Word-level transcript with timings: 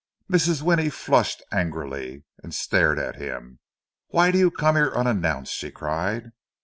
Mrs. 0.31 0.63
Winnie 0.63 0.89
flushed 0.89 1.43
angrily, 1.51 2.23
and 2.41 2.55
stared 2.55 2.97
at 2.97 3.17
him. 3.17 3.59
"Why 4.07 4.31
do 4.31 4.39
you 4.39 4.49
come 4.49 4.75
here 4.75 4.91
unannounced?" 4.95 5.53
she 5.53 5.69
cried. 5.69 6.31